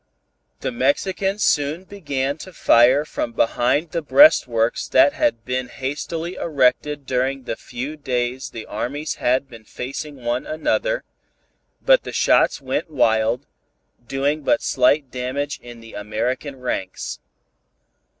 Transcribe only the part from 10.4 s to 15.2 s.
another, but the shots went wild, doing but slight